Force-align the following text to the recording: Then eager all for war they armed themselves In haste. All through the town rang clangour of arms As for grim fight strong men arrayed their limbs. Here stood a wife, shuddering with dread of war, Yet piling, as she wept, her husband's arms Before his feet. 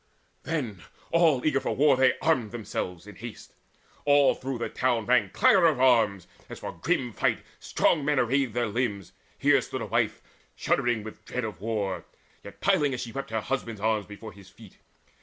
Then 0.41 0.81
eager 1.11 1.11
all 1.11 1.41
for 1.59 1.75
war 1.75 1.95
they 1.95 2.17
armed 2.23 2.49
themselves 2.49 3.05
In 3.05 3.17
haste. 3.17 3.53
All 4.03 4.33
through 4.33 4.57
the 4.57 4.67
town 4.67 5.05
rang 5.05 5.29
clangour 5.29 5.67
of 5.67 5.79
arms 5.79 6.25
As 6.49 6.57
for 6.57 6.71
grim 6.71 7.13
fight 7.13 7.41
strong 7.59 8.03
men 8.03 8.17
arrayed 8.17 8.55
their 8.55 8.65
limbs. 8.65 9.13
Here 9.37 9.61
stood 9.61 9.83
a 9.83 9.85
wife, 9.85 10.23
shuddering 10.55 11.03
with 11.03 11.23
dread 11.25 11.43
of 11.43 11.61
war, 11.61 12.05
Yet 12.43 12.61
piling, 12.61 12.95
as 12.95 13.01
she 13.01 13.11
wept, 13.11 13.29
her 13.29 13.41
husband's 13.41 13.79
arms 13.79 14.07
Before 14.07 14.31
his 14.33 14.49
feet. 14.49 14.79